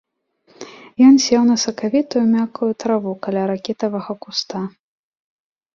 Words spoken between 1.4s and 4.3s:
на сакавітую, мяккую траву каля ракітавага